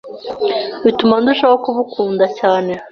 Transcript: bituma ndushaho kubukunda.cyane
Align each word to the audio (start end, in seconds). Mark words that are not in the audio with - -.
bituma 0.85 1.15
ndushaho 1.21 1.55
kubukunda.cyane 1.63 2.73